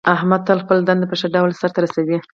احمد 0.15 0.41
تل 0.47 0.57
خپله 0.63 0.81
دنده 0.87 1.05
په 1.11 1.15
ښه 1.19 1.27
ډول 1.35 1.51
سرته 1.61 1.79
رسوي. 1.85 2.17